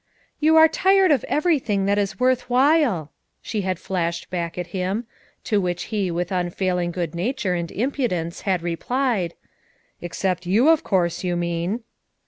[0.39, 3.11] "You are tired of everything that is worth while,"
[3.43, 5.05] she had flashed back at him;
[5.43, 9.35] to which he with unfailing good nature and impudence had replied:
[10.01, 11.83] "Except you, of course you mean."